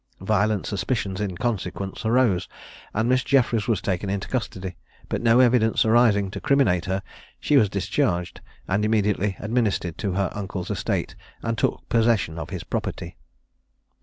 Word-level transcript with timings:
Violent 0.25 0.65
suspicions 0.65 1.21
in 1.21 1.37
consequence 1.37 2.07
arose, 2.07 2.47
and 2.91 3.07
Miss 3.07 3.23
Jeffries 3.23 3.67
was 3.67 3.81
taken 3.81 4.09
into 4.09 4.27
custody, 4.27 4.75
but 5.09 5.21
no 5.21 5.39
evidence 5.39 5.85
arising 5.85 6.31
to 6.31 6.41
criminate 6.41 6.85
her, 6.85 7.03
she 7.39 7.55
was 7.55 7.69
discharged, 7.69 8.41
and 8.67 8.83
immediately 8.83 9.35
administered 9.39 9.99
to 9.99 10.13
her 10.13 10.31
uncle's 10.33 10.71
estate 10.71 11.13
and 11.43 11.55
took 11.55 11.87
possession 11.87 12.39
of 12.39 12.49
his 12.49 12.63
property. 12.63 13.15